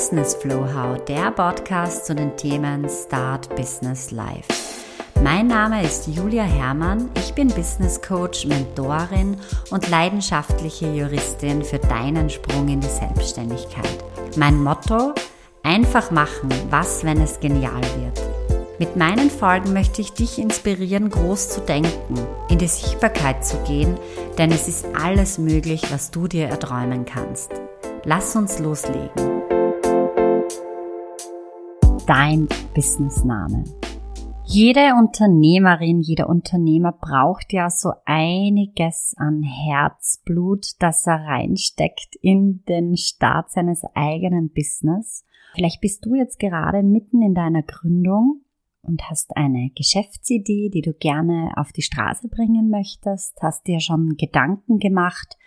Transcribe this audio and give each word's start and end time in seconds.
Business 0.00 0.34
Flow 0.34 0.64
How, 0.64 1.04
der 1.04 1.30
Podcast 1.30 2.06
zu 2.06 2.14
den 2.14 2.34
Themen 2.34 2.88
Start 2.88 3.54
Business 3.54 4.10
Life. 4.10 4.48
Mein 5.22 5.48
Name 5.48 5.82
ist 5.82 6.06
Julia 6.06 6.42
Herrmann, 6.42 7.10
ich 7.16 7.34
bin 7.34 7.48
Business 7.48 8.00
Coach, 8.00 8.46
Mentorin 8.46 9.36
und 9.70 9.90
leidenschaftliche 9.90 10.90
Juristin 10.90 11.62
für 11.62 11.78
deinen 11.78 12.30
Sprung 12.30 12.68
in 12.68 12.80
die 12.80 12.88
Selbstständigkeit. 12.88 14.02
Mein 14.36 14.62
Motto, 14.62 15.12
einfach 15.62 16.10
machen, 16.10 16.48
was, 16.70 17.04
wenn 17.04 17.20
es 17.20 17.38
genial 17.38 17.82
wird. 17.98 18.22
Mit 18.78 18.96
meinen 18.96 19.28
Folgen 19.28 19.74
möchte 19.74 20.00
ich 20.00 20.14
dich 20.14 20.38
inspirieren, 20.38 21.10
groß 21.10 21.50
zu 21.50 21.60
denken, 21.60 22.14
in 22.48 22.56
die 22.56 22.68
Sichtbarkeit 22.68 23.44
zu 23.44 23.58
gehen, 23.64 23.98
denn 24.38 24.50
es 24.50 24.66
ist 24.66 24.86
alles 24.98 25.36
möglich, 25.36 25.82
was 25.92 26.10
du 26.10 26.26
dir 26.26 26.48
erträumen 26.48 27.04
kannst. 27.04 27.52
Lass 28.04 28.34
uns 28.34 28.58
loslegen. 28.58 29.39
Dein 32.10 32.48
Businessname. 32.74 33.62
Jede 34.44 34.94
Unternehmerin, 34.98 36.00
jeder 36.00 36.28
Unternehmer 36.28 36.90
braucht 36.90 37.52
ja 37.52 37.70
so 37.70 37.92
einiges 38.04 39.14
an 39.16 39.44
Herzblut, 39.44 40.70
das 40.80 41.06
er 41.06 41.24
reinsteckt 41.24 42.16
in 42.20 42.64
den 42.68 42.96
Start 42.96 43.52
seines 43.52 43.84
eigenen 43.94 44.50
Business. 44.52 45.24
Vielleicht 45.54 45.80
bist 45.80 46.04
du 46.04 46.16
jetzt 46.16 46.40
gerade 46.40 46.82
mitten 46.82 47.22
in 47.22 47.34
deiner 47.34 47.62
Gründung 47.62 48.40
und 48.82 49.08
hast 49.08 49.36
eine 49.36 49.70
Geschäftsidee, 49.76 50.68
die 50.68 50.82
du 50.82 50.92
gerne 50.92 51.52
auf 51.54 51.70
die 51.70 51.82
Straße 51.82 52.26
bringen 52.26 52.70
möchtest, 52.70 53.40
hast 53.40 53.68
dir 53.68 53.78
schon 53.78 54.16
Gedanken 54.16 54.80
gemacht 54.80 55.38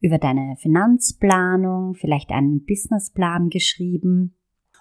über 0.00 0.16
deine 0.16 0.56
Finanzplanung, 0.56 1.94
vielleicht 1.94 2.30
einen 2.30 2.64
Businessplan 2.64 3.50
geschrieben 3.50 4.32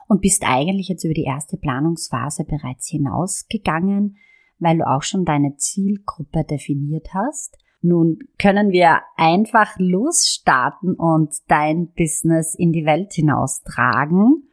und 0.07 0.21
bist 0.21 0.43
eigentlich 0.45 0.87
jetzt 0.87 1.03
über 1.03 1.13
die 1.13 1.23
erste 1.23 1.57
Planungsphase 1.57 2.45
bereits 2.45 2.87
hinausgegangen, 2.89 4.17
weil 4.59 4.77
du 4.77 4.87
auch 4.87 5.03
schon 5.03 5.25
deine 5.25 5.55
Zielgruppe 5.57 6.43
definiert 6.43 7.13
hast. 7.13 7.57
Nun 7.81 8.19
können 8.39 8.71
wir 8.71 9.01
einfach 9.15 9.75
losstarten 9.77 10.95
und 10.95 11.33
dein 11.47 11.91
Business 11.93 12.55
in 12.55 12.71
die 12.71 12.85
Welt 12.85 13.13
hinaustragen 13.13 14.45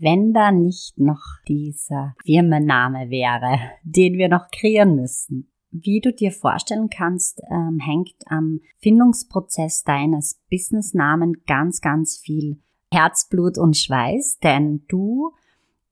wenn 0.00 0.32
da 0.32 0.50
nicht 0.50 0.98
noch 0.98 1.22
dieser 1.46 2.14
Firmenname 2.24 3.10
wäre, 3.10 3.58
den 3.84 4.14
wir 4.14 4.28
noch 4.28 4.50
kreieren 4.50 4.96
müssen. 4.96 5.46
Wie 5.70 6.00
du 6.00 6.12
dir 6.12 6.32
vorstellen 6.32 6.88
kannst, 6.90 7.40
ähm, 7.48 7.78
hängt 7.78 8.16
am 8.26 8.60
Findungsprozess 8.80 9.84
deines 9.84 10.40
Businessnamen 10.50 11.44
ganz, 11.46 11.80
ganz 11.80 12.16
viel 12.16 12.60
Herzblut 12.92 13.58
und 13.58 13.76
Schweiß, 13.76 14.38
denn 14.42 14.84
du 14.88 15.32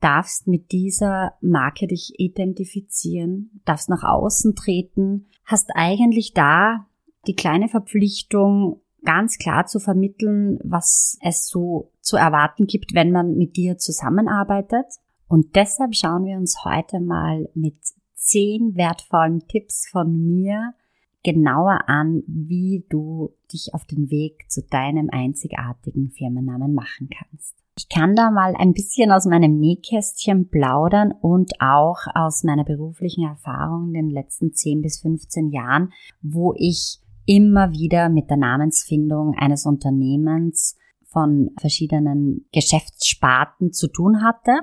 darfst 0.00 0.46
mit 0.46 0.72
dieser 0.72 1.34
Marke 1.40 1.86
dich 1.86 2.14
identifizieren, 2.18 3.60
darfst 3.64 3.88
nach 3.88 4.04
außen 4.04 4.54
treten, 4.54 5.26
hast 5.44 5.70
eigentlich 5.74 6.34
da 6.34 6.86
die 7.26 7.34
kleine 7.34 7.68
Verpflichtung, 7.68 8.80
ganz 9.04 9.38
klar 9.38 9.66
zu 9.66 9.78
vermitteln, 9.78 10.58
was 10.64 11.18
es 11.22 11.48
so 11.48 11.92
zu 12.00 12.16
erwarten 12.16 12.66
gibt, 12.66 12.94
wenn 12.94 13.12
man 13.12 13.36
mit 13.36 13.56
dir 13.56 13.78
zusammenarbeitet. 13.78 14.86
Und 15.28 15.56
deshalb 15.56 15.94
schauen 15.94 16.24
wir 16.24 16.36
uns 16.36 16.64
heute 16.64 17.00
mal 17.00 17.48
mit 17.54 17.76
zehn 18.14 18.76
wertvollen 18.76 19.46
Tipps 19.46 19.88
von 19.88 20.26
mir 20.26 20.74
genauer 21.22 21.88
an, 21.88 22.22
wie 22.26 22.84
du 22.88 23.34
dich 23.52 23.74
auf 23.74 23.84
den 23.84 24.10
Weg 24.10 24.50
zu 24.50 24.62
deinem 24.62 25.08
einzigartigen 25.10 26.10
Firmennamen 26.10 26.74
machen 26.74 27.08
kannst. 27.10 27.56
Ich 27.78 27.88
kann 27.88 28.16
da 28.16 28.30
mal 28.30 28.54
ein 28.56 28.72
bisschen 28.72 29.12
aus 29.12 29.24
meinem 29.24 29.58
Nähkästchen 29.60 30.48
plaudern 30.48 31.12
und 31.12 31.52
auch 31.60 31.98
aus 32.14 32.42
meiner 32.42 32.64
beruflichen 32.64 33.24
Erfahrung 33.24 33.88
in 33.88 33.94
den 33.94 34.10
letzten 34.10 34.52
10 34.52 34.82
bis 34.82 35.00
15 35.00 35.50
Jahren, 35.50 35.92
wo 36.20 36.54
ich 36.56 36.98
immer 37.24 37.70
wieder 37.72 38.08
mit 38.08 38.30
der 38.30 38.36
Namensfindung 38.36 39.34
eines 39.38 39.64
Unternehmens 39.64 40.76
von 41.04 41.50
verschiedenen 41.58 42.46
Geschäftssparten 42.52 43.72
zu 43.72 43.86
tun 43.88 44.24
hatte. 44.24 44.60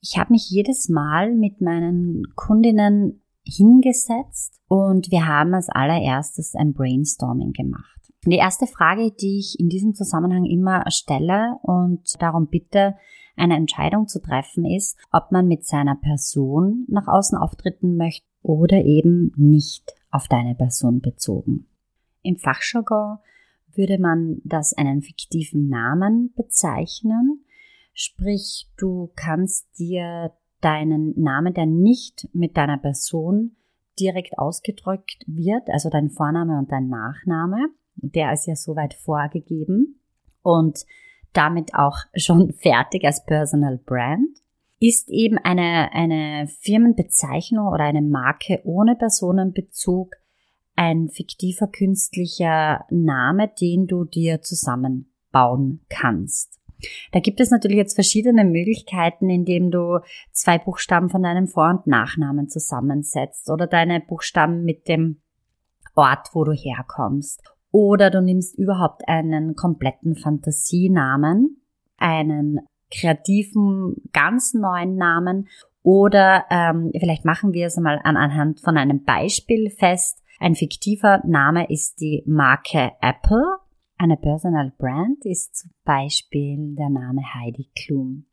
Ich 0.00 0.18
habe 0.18 0.32
mich 0.32 0.50
jedes 0.50 0.88
Mal 0.88 1.34
mit 1.34 1.60
meinen 1.60 2.24
Kundinnen 2.34 3.22
hingesetzt 3.46 4.60
und 4.68 5.10
wir 5.10 5.26
haben 5.26 5.54
als 5.54 5.68
allererstes 5.68 6.54
ein 6.54 6.72
Brainstorming 6.72 7.52
gemacht. 7.52 7.96
Die 8.26 8.36
erste 8.36 8.66
Frage, 8.66 9.12
die 9.12 9.38
ich 9.38 9.60
in 9.60 9.68
diesem 9.68 9.94
Zusammenhang 9.94 10.44
immer 10.44 10.84
stelle 10.90 11.58
und 11.62 12.20
darum 12.20 12.48
bitte, 12.48 12.96
eine 13.36 13.56
Entscheidung 13.56 14.08
zu 14.08 14.20
treffen, 14.20 14.64
ist, 14.64 14.96
ob 15.12 15.30
man 15.30 15.46
mit 15.46 15.66
seiner 15.66 15.94
Person 15.94 16.86
nach 16.88 17.06
außen 17.06 17.38
auftreten 17.38 17.96
möchte 17.96 18.26
oder 18.42 18.82
eben 18.84 19.32
nicht 19.36 19.94
auf 20.10 20.26
deine 20.26 20.54
Person 20.54 21.00
bezogen. 21.00 21.66
Im 22.22 22.36
Fachjargon 22.36 23.18
würde 23.74 23.98
man 23.98 24.40
das 24.44 24.72
einen 24.72 25.02
fiktiven 25.02 25.68
Namen 25.68 26.32
bezeichnen. 26.34 27.44
Sprich, 27.92 28.68
du 28.76 29.12
kannst 29.14 29.66
dir 29.78 30.32
deinen 30.60 31.20
Namen, 31.20 31.54
der 31.54 31.66
nicht 31.66 32.28
mit 32.32 32.56
deiner 32.56 32.78
Person 32.78 33.56
direkt 33.98 34.38
ausgedrückt 34.38 35.24
wird, 35.26 35.68
also 35.70 35.90
dein 35.90 36.10
Vorname 36.10 36.58
und 36.58 36.70
dein 36.70 36.88
Nachname, 36.88 37.68
der 37.96 38.32
ist 38.32 38.46
ja 38.46 38.56
soweit 38.56 38.94
vorgegeben 38.94 40.00
und 40.42 40.84
damit 41.32 41.74
auch 41.74 41.98
schon 42.16 42.52
fertig 42.52 43.04
als 43.04 43.24
Personal 43.24 43.78
Brand, 43.78 44.28
ist 44.78 45.08
eben 45.08 45.38
eine, 45.38 45.92
eine 45.92 46.48
Firmenbezeichnung 46.48 47.68
oder 47.68 47.84
eine 47.84 48.02
Marke 48.02 48.60
ohne 48.64 48.94
Personenbezug 48.94 50.16
ein 50.76 51.08
fiktiver 51.08 51.66
künstlicher 51.66 52.84
Name, 52.90 53.50
den 53.60 53.86
du 53.86 54.04
dir 54.04 54.42
zusammenbauen 54.42 55.80
kannst. 55.88 56.55
Da 57.12 57.20
gibt 57.20 57.40
es 57.40 57.50
natürlich 57.50 57.78
jetzt 57.78 57.94
verschiedene 57.94 58.44
Möglichkeiten, 58.44 59.30
indem 59.30 59.70
du 59.70 60.00
zwei 60.32 60.58
Buchstaben 60.58 61.08
von 61.08 61.22
deinem 61.22 61.46
Vor- 61.46 61.70
und 61.70 61.86
Nachnamen 61.86 62.48
zusammensetzt 62.48 63.50
oder 63.50 63.66
deine 63.66 64.00
Buchstaben 64.00 64.64
mit 64.64 64.88
dem 64.88 65.20
Ort, 65.94 66.28
wo 66.32 66.44
du 66.44 66.52
herkommst. 66.52 67.42
Oder 67.70 68.10
du 68.10 68.22
nimmst 68.22 68.58
überhaupt 68.58 69.08
einen 69.08 69.54
kompletten 69.54 70.16
Fantasienamen, 70.16 71.62
einen 71.96 72.60
kreativen, 72.90 73.96
ganz 74.12 74.54
neuen 74.54 74.96
Namen 74.96 75.48
oder 75.82 76.44
ähm, 76.50 76.90
vielleicht 76.98 77.24
machen 77.24 77.52
wir 77.52 77.66
es 77.66 77.76
mal 77.76 78.00
an, 78.02 78.16
anhand 78.16 78.60
von 78.60 78.76
einem 78.76 79.04
Beispiel 79.04 79.70
fest. 79.70 80.20
Ein 80.40 80.54
fiktiver 80.54 81.20
Name 81.24 81.70
ist 81.70 82.00
die 82.00 82.24
Marke 82.26 82.92
Apple. 83.00 83.58
Eine 83.98 84.18
Personal 84.18 84.72
Brand 84.76 85.24
ist 85.24 85.56
zum 85.56 85.70
Beispiel 85.84 86.74
der 86.74 86.90
Name 86.90 87.22
Heidi 87.34 87.70
Klum. 87.74 88.26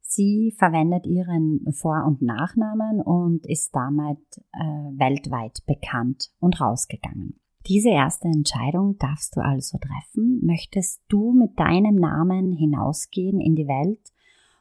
Sie 0.00 0.54
verwendet 0.56 1.06
ihren 1.06 1.66
Vor- 1.72 2.04
und 2.06 2.22
Nachnamen 2.22 3.00
und 3.00 3.44
ist 3.44 3.74
damit 3.74 4.18
äh, 4.52 4.62
weltweit 4.96 5.58
bekannt 5.66 6.30
und 6.38 6.60
rausgegangen. 6.60 7.40
Diese 7.66 7.90
erste 7.90 8.28
Entscheidung 8.28 8.96
darfst 8.98 9.36
du 9.36 9.40
also 9.40 9.78
treffen. 9.78 10.40
Möchtest 10.44 11.02
du 11.08 11.32
mit 11.32 11.58
deinem 11.58 11.96
Namen 11.96 12.52
hinausgehen 12.52 13.40
in 13.40 13.56
die 13.56 13.66
Welt 13.66 14.12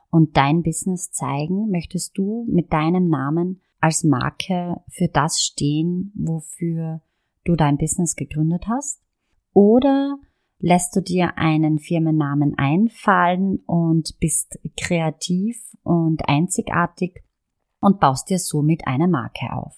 und 0.10 0.36
dein 0.38 0.64
Business 0.64 1.12
zeigen? 1.12 1.70
Möchtest 1.70 2.18
du 2.18 2.46
mit 2.50 2.74
deinem 2.74 3.10
Namen 3.10 3.62
als 3.80 4.04
Marke 4.04 4.82
für 4.90 5.08
das 5.08 5.42
stehen, 5.42 6.12
wofür 6.16 7.02
du 7.46 7.56
dein 7.56 7.78
Business 7.78 8.16
gegründet 8.16 8.68
hast? 8.68 9.02
Oder 9.54 10.18
lässt 10.60 10.96
du 10.96 11.02
dir 11.02 11.38
einen 11.38 11.80
Firmennamen 11.80 12.58
einfallen 12.58 13.60
und 13.66 14.20
bist 14.20 14.60
kreativ 14.76 15.58
und 15.84 16.28
einzigartig 16.28 17.24
und 17.80 18.00
baust 18.00 18.30
dir 18.30 18.40
somit 18.40 18.88
eine 18.88 19.08
Marke 19.08 19.54
auf? 19.54 19.76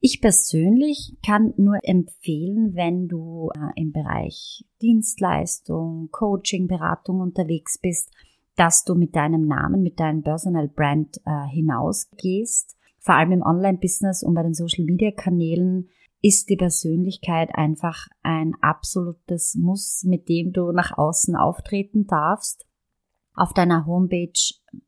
Ich 0.00 0.20
persönlich 0.20 1.16
kann 1.26 1.54
nur 1.56 1.78
empfehlen, 1.82 2.74
wenn 2.74 3.08
du 3.08 3.50
äh, 3.54 3.80
im 3.80 3.92
Bereich 3.92 4.64
Dienstleistung, 4.80 6.10
Coaching, 6.12 6.68
Beratung 6.68 7.20
unterwegs 7.20 7.78
bist, 7.78 8.12
dass 8.54 8.84
du 8.84 8.94
mit 8.94 9.16
deinem 9.16 9.46
Namen, 9.46 9.82
mit 9.82 9.98
deinem 9.98 10.22
Personal 10.22 10.68
Brand 10.68 11.20
äh, 11.24 11.48
hinausgehst 11.48 12.78
vor 13.08 13.14
allem 13.14 13.32
im 13.32 13.42
Online-Business 13.42 14.22
und 14.22 14.34
bei 14.34 14.42
den 14.42 14.54
Social-Media-Kanälen 14.54 15.88
ist 16.20 16.48
die 16.48 16.56
Persönlichkeit 16.56 17.50
einfach 17.54 18.06
ein 18.22 18.54
absolutes 18.60 19.54
Muss, 19.54 20.04
mit 20.04 20.28
dem 20.28 20.52
du 20.52 20.72
nach 20.72 20.96
außen 20.96 21.36
auftreten 21.36 22.06
darfst. 22.06 22.66
Auf 23.34 23.52
deiner 23.52 23.86
Homepage 23.86 24.32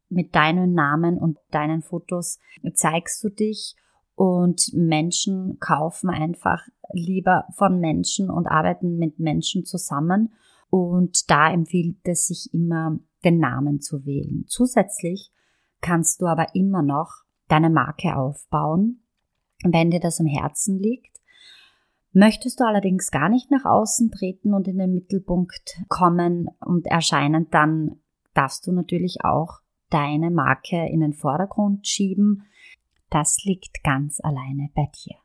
mit 0.09 0.35
deinem 0.35 0.73
Namen 0.73 1.19
und 1.19 1.39
deinen 1.51 1.83
Fotos 1.83 2.39
zeigst 2.75 3.23
du 3.23 3.29
dich 3.29 3.77
und 4.17 4.73
Menschen 4.75 5.59
kaufen 5.61 6.11
einfach 6.11 6.67
lieber 6.93 7.45
von 7.55 7.79
Menschen 7.79 8.29
und 8.29 8.49
arbeiten 8.49 8.97
mit 8.97 9.19
Menschen 9.21 9.65
zusammen. 9.65 10.33
Und 10.69 11.31
da 11.31 11.53
empfiehlt 11.53 11.97
es 12.05 12.27
sich 12.27 12.53
immer, 12.53 12.99
den 13.25 13.39
Namen 13.39 13.81
zu 13.81 14.05
wählen. 14.05 14.45
Zusätzlich 14.49 15.31
kannst 15.81 16.21
du 16.21 16.27
aber 16.27 16.55
immer 16.55 16.83
noch 16.83 17.23
deine 17.49 17.71
Marke 17.71 18.17
aufbauen, 18.17 19.03
wenn 19.65 19.91
dir 19.91 20.01
das 20.01 20.21
am 20.21 20.27
Herzen 20.27 20.79
liegt. 20.79 21.20
Möchtest 22.13 22.59
du 22.59 22.65
allerdings 22.65 23.11
gar 23.11 23.29
nicht 23.29 23.51
nach 23.51 23.65
außen 23.65 24.11
treten 24.11 24.53
und 24.53 24.67
in 24.67 24.79
den 24.79 24.93
Mittelpunkt 24.93 25.81
kommen 25.89 26.49
und 26.61 26.87
erscheinen, 26.87 27.47
dann 27.51 28.01
darfst 28.35 28.67
du 28.67 28.73
natürlich 28.73 29.19
auch 29.25 29.61
deine 29.91 30.31
Marke 30.31 30.89
in 30.89 31.01
den 31.01 31.13
Vordergrund 31.13 31.87
schieben. 31.87 32.45
Das 33.11 33.45
liegt 33.45 33.85
ganz 33.85 34.21
alleine 34.21 34.71
bei 34.75 34.89
dir. 35.05 35.17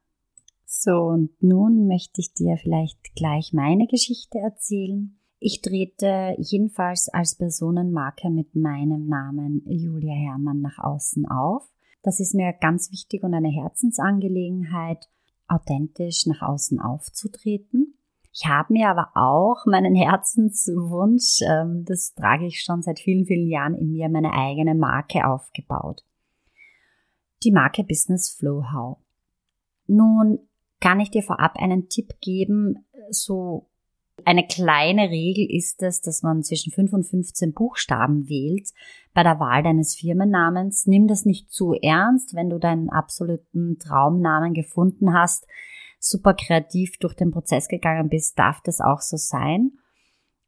So, 0.66 1.06
und 1.06 1.32
nun 1.42 1.88
möchte 1.88 2.22
ich 2.22 2.34
dir 2.34 2.58
vielleicht 2.58 3.16
gleich 3.16 3.54
meine 3.54 3.88
Geschichte 3.88 4.40
erzählen. 4.40 5.18
Ich 5.40 5.62
trete 5.62 6.36
jedenfalls 6.38 7.10
als 7.10 7.36
Personenmarke 7.36 8.30
mit 8.30 8.56
meinem 8.56 9.08
Namen 9.08 9.64
Julia 9.66 10.14
Hermann 10.14 10.62
nach 10.62 10.80
außen 10.80 11.28
auf. 11.28 11.64
Das 12.04 12.20
ist 12.20 12.36
mir 12.36 12.54
ganz 12.54 12.92
wichtig 12.92 13.24
und 13.24 13.34
eine 13.34 13.50
Herzensangelegenheit, 13.50 15.10
authentisch 15.48 16.26
nach 16.26 16.42
außen 16.42 16.80
aufzutreten. 16.80 17.98
Ich 18.32 18.48
habe 18.48 18.74
mir 18.74 18.90
aber 18.90 19.12
auch 19.16 19.66
meinen 19.66 19.96
Herzenswunsch, 19.96 21.40
ähm, 21.48 21.86
das 21.86 22.14
trage 22.16 22.46
ich 22.46 22.64
schon 22.64 22.82
seit 22.82 23.00
vielen, 23.00 23.26
vielen 23.26 23.48
Jahren 23.48 23.76
in 23.76 23.92
mir, 23.92 24.10
meine 24.10 24.34
eigene 24.34 24.76
Marke 24.76 25.26
aufgebaut. 25.26 26.04
Die 27.44 27.52
Marke 27.52 27.84
Business 27.84 28.36
Flow 28.38 28.64
How. 28.74 28.98
Nun 29.88 30.40
kann 30.82 31.00
ich 31.00 31.12
dir 31.12 31.24
vorab 31.24 31.56
einen 31.56 31.88
Tipp 31.88 32.20
geben, 32.20 32.86
so 33.10 33.70
eine 34.24 34.48
kleine 34.48 35.10
Regel 35.10 35.46
ist 35.50 35.84
es, 35.84 36.02
dass 36.02 36.24
man 36.24 36.44
zwischen 36.44 36.72
5 36.72 36.94
und 36.94 37.04
15 37.04 37.54
Buchstaben 37.54 38.30
wählt 38.30 38.70
bei 39.14 39.24
der 39.24 39.40
Wahl 39.40 39.62
deines 39.62 39.96
Firmennamens. 39.96 40.88
Nimm 40.88 41.08
das 41.08 41.26
nicht 41.26 41.52
zu 41.52 41.74
ernst, 41.74 42.34
wenn 42.34 42.50
du 42.50 42.58
deinen 42.58 42.90
absoluten 42.90 43.78
Traumnamen 43.78 44.54
gefunden 44.54 45.14
hast, 45.14 45.46
super 46.00 46.34
kreativ 46.34 46.98
durch 47.00 47.14
den 47.14 47.32
Prozess 47.32 47.68
gegangen 47.68 48.10
bist, 48.10 48.40
darf 48.40 48.62
das 48.62 48.80
auch 48.80 49.02
so 49.02 49.18
sein. 49.18 49.72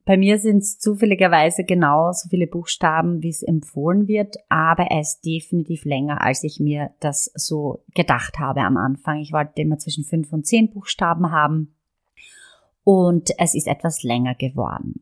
Bei 0.05 0.15
mir 0.15 0.39
sind 0.39 0.59
es 0.59 0.79
zufälligerweise 0.79 1.65
genau 1.65 2.13
so 2.13 2.29
viele 2.29 2.47
Buchstaben, 2.47 3.21
wie 3.21 3.29
es 3.29 3.43
empfohlen 3.43 4.07
wird, 4.07 4.37
aber 4.47 4.83
er 4.83 5.01
ist 5.01 5.19
definitiv 5.25 5.83
länger, 5.83 6.21
als 6.21 6.45
ich 6.45 6.61
mir 6.61 6.91
das 7.01 7.29
so 7.35 7.83
gedacht 7.93 8.39
habe 8.39 8.61
am 8.61 8.77
Anfang. 8.77 9.19
Ich 9.19 9.33
wollte 9.33 9.61
immer 9.61 9.77
zwischen 9.77 10.05
fünf 10.05 10.31
und 10.31 10.47
zehn 10.47 10.71
Buchstaben 10.71 11.31
haben 11.31 11.76
und 12.87 13.31
es 13.37 13.53
ist 13.53 13.67
etwas 13.67 14.03
länger 14.03 14.33
geworden. 14.33 15.01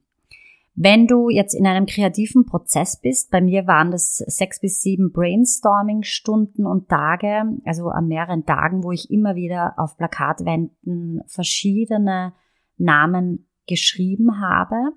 Wenn 0.74 1.06
du 1.06 1.30
jetzt 1.30 1.54
in 1.54 1.68
einem 1.68 1.86
kreativen 1.86 2.48
Prozess 2.48 3.00
bist, 3.00 3.30
bei 3.30 3.42
mir 3.42 3.68
waren 3.68 3.92
das 3.92 4.18
sechs 4.18 4.60
bis 4.60 4.82
sieben 4.82 5.12
Brainstorming-Stunden 5.12 6.66
und 6.66 6.90
Tage, 6.90 7.44
also 7.64 7.90
an 7.90 8.08
mehreren 8.08 8.44
Tagen, 8.44 8.84
wo 8.84 8.92
ich 8.92 9.12
immer 9.12 9.36
wieder 9.36 9.76
auf 9.78 9.98
Plakatwänden 9.98 11.22
verschiedene 11.28 12.34
Namen 12.80 13.46
geschrieben 13.68 14.42
habe, 14.42 14.94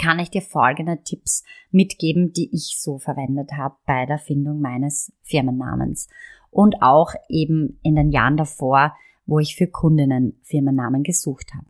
kann 0.00 0.20
ich 0.20 0.30
dir 0.30 0.40
folgende 0.40 1.02
Tipps 1.02 1.44
mitgeben, 1.70 2.32
die 2.32 2.48
ich 2.50 2.78
so 2.80 2.96
verwendet 2.96 3.52
habe 3.58 3.74
bei 3.84 4.06
der 4.06 4.18
Findung 4.18 4.62
meines 4.62 5.12
Firmennamens 5.20 6.08
und 6.50 6.76
auch 6.80 7.12
eben 7.28 7.78
in 7.82 7.94
den 7.94 8.08
Jahren 8.08 8.38
davor, 8.38 8.96
wo 9.26 9.38
ich 9.38 9.54
für 9.54 9.66
Kundinnen 9.66 10.40
Firmennamen 10.44 11.02
gesucht 11.02 11.52
habe. 11.54 11.66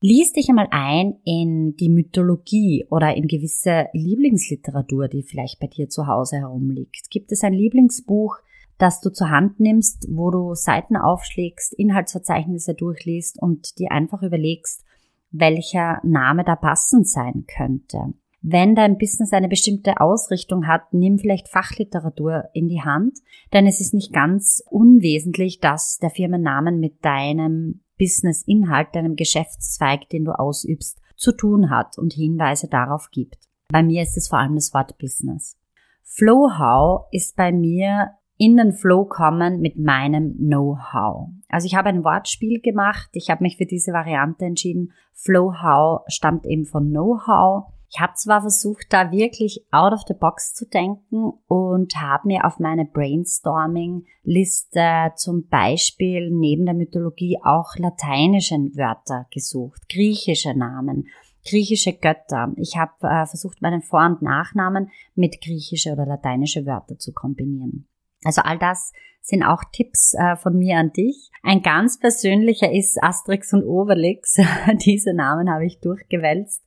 Lies 0.00 0.32
dich 0.32 0.48
einmal 0.50 0.68
ein 0.70 1.14
in 1.24 1.74
die 1.76 1.88
Mythologie 1.88 2.86
oder 2.90 3.16
in 3.16 3.28
gewisse 3.28 3.86
Lieblingsliteratur, 3.94 5.08
die 5.08 5.22
vielleicht 5.22 5.58
bei 5.58 5.68
dir 5.68 5.88
zu 5.88 6.06
Hause 6.06 6.36
herumliegt. 6.36 7.10
Gibt 7.10 7.32
es 7.32 7.42
ein 7.42 7.54
Lieblingsbuch, 7.54 8.36
das 8.76 9.00
du 9.00 9.10
zur 9.10 9.30
Hand 9.30 9.58
nimmst, 9.58 10.06
wo 10.10 10.30
du 10.30 10.54
Seiten 10.54 10.96
aufschlägst, 10.96 11.72
Inhaltsverzeichnisse 11.72 12.74
durchliest 12.74 13.40
und 13.40 13.78
dir 13.78 13.90
einfach 13.90 14.22
überlegst, 14.22 14.84
welcher 15.30 16.00
Name 16.04 16.44
da 16.44 16.56
passend 16.56 17.08
sein 17.08 17.46
könnte. 17.46 18.12
Wenn 18.42 18.74
dein 18.74 18.98
Business 18.98 19.32
eine 19.32 19.48
bestimmte 19.48 20.00
Ausrichtung 20.00 20.66
hat, 20.66 20.92
nimm 20.92 21.18
vielleicht 21.18 21.48
Fachliteratur 21.48 22.44
in 22.52 22.68
die 22.68 22.82
Hand, 22.82 23.18
denn 23.52 23.66
es 23.66 23.80
ist 23.80 23.94
nicht 23.94 24.12
ganz 24.12 24.62
unwesentlich, 24.70 25.58
dass 25.58 25.98
der 25.98 26.10
Firmennamen 26.10 26.78
mit 26.78 27.04
deinem 27.04 27.80
Business-Inhalt, 27.98 28.94
deinem 28.94 29.16
Geschäftszweig, 29.16 30.08
den 30.08 30.24
du 30.24 30.38
ausübst, 30.38 31.00
zu 31.16 31.32
tun 31.32 31.70
hat 31.70 31.98
und 31.98 32.12
Hinweise 32.12 32.68
darauf 32.68 33.10
gibt. 33.10 33.48
Bei 33.68 33.82
mir 33.82 34.02
ist 34.02 34.16
es 34.16 34.28
vor 34.28 34.38
allem 34.38 34.54
das 34.54 34.72
Wort 34.74 34.98
Business. 34.98 35.56
Flow-How 36.02 37.06
ist 37.10 37.36
bei 37.36 37.52
mir 37.52 38.12
in 38.38 38.56
den 38.56 38.72
Flow 38.72 39.06
kommen 39.06 39.60
mit 39.60 39.78
meinem 39.78 40.36
Know-how. 40.36 41.30
Also 41.48 41.66
ich 41.66 41.74
habe 41.74 41.88
ein 41.88 42.04
Wortspiel 42.04 42.60
gemacht, 42.60 43.08
ich 43.12 43.30
habe 43.30 43.42
mich 43.42 43.56
für 43.56 43.64
diese 43.64 43.92
Variante 43.92 44.44
entschieden. 44.44 44.92
Flow-How 45.14 46.02
stammt 46.08 46.46
eben 46.46 46.66
von 46.66 46.90
Know-how 46.90 47.72
ich 47.96 48.02
habe 48.02 48.12
zwar 48.14 48.42
versucht, 48.42 48.88
da 48.90 49.10
wirklich 49.10 49.64
out 49.70 49.94
of 49.94 50.02
the 50.06 50.12
box 50.12 50.52
zu 50.52 50.68
denken 50.68 51.32
und 51.46 51.96
habe 51.96 52.28
mir 52.28 52.44
auf 52.44 52.58
meine 52.58 52.84
Brainstorming-Liste 52.84 55.14
zum 55.16 55.48
Beispiel 55.48 56.30
neben 56.30 56.66
der 56.66 56.74
Mythologie 56.74 57.38
auch 57.42 57.74
lateinische 57.76 58.56
Wörter 58.56 59.26
gesucht, 59.32 59.88
griechische 59.88 60.54
Namen, 60.54 61.08
griechische 61.48 61.94
Götter. 61.94 62.52
Ich 62.58 62.76
habe 62.76 62.92
äh, 63.00 63.24
versucht, 63.24 63.62
meinen 63.62 63.80
Vor- 63.80 64.04
und 64.04 64.20
Nachnamen 64.20 64.90
mit 65.14 65.40
griechische 65.40 65.92
oder 65.92 66.04
lateinische 66.04 66.66
Wörter 66.66 66.98
zu 66.98 67.14
kombinieren. 67.14 67.88
Also 68.24 68.42
all 68.42 68.58
das 68.58 68.92
sind 69.22 69.42
auch 69.42 69.64
Tipps 69.72 70.12
äh, 70.12 70.36
von 70.36 70.58
mir 70.58 70.76
an 70.76 70.92
dich. 70.92 71.30
Ein 71.42 71.62
ganz 71.62 71.98
persönlicher 71.98 72.70
ist 72.70 73.02
Asterix 73.02 73.54
und 73.54 73.64
Obelix. 73.64 74.36
Diese 74.84 75.14
Namen 75.14 75.50
habe 75.50 75.64
ich 75.64 75.80
durchgewälzt 75.80 76.62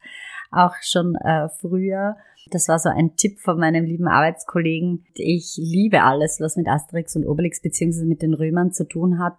auch 0.52 0.76
schon 0.82 1.16
äh, 1.16 1.50
früher. 1.50 2.16
Das 2.52 2.68
war 2.68 2.80
so 2.80 2.90
ein 2.90 3.16
Tipp 3.16 3.40
von 3.40 3.60
meinem 3.60 3.86
lieben 3.86 4.08
Arbeitskollegen. 4.08 5.06
Ich 5.14 5.56
liebe 5.58 6.04
alles, 6.04 6.40
was 6.40 6.56
mit 6.56 6.68
Asterix 6.68 7.16
und 7.16 7.26
Obelix 7.26 7.62
beziehungsweise 7.62 8.06
mit 8.06 8.22
den 8.22 8.34
Römern 8.34 8.72
zu 8.72 8.88
tun 8.88 9.20
hat. 9.20 9.38